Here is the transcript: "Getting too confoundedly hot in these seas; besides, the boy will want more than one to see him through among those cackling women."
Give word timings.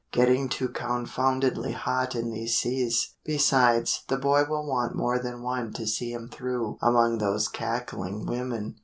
"Getting 0.11 0.49
too 0.49 0.67
confoundedly 0.69 1.73
hot 1.73 2.15
in 2.15 2.31
these 2.31 2.57
seas; 2.57 3.13
besides, 3.23 4.01
the 4.07 4.17
boy 4.17 4.45
will 4.49 4.65
want 4.65 4.95
more 4.95 5.19
than 5.19 5.43
one 5.43 5.73
to 5.73 5.85
see 5.85 6.11
him 6.11 6.27
through 6.27 6.79
among 6.81 7.19
those 7.19 7.47
cackling 7.47 8.25
women." 8.25 8.77